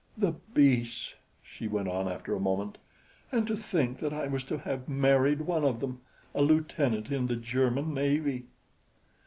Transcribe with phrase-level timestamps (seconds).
[0.17, 1.13] "The beasts!"
[1.43, 2.79] she went on after a moment.
[3.31, 6.01] "And to think that I was to have married one of them
[6.33, 8.47] a lieutenant in the German navy."